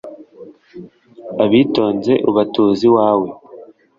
[1.43, 3.29] abitonze ubatuza iwawe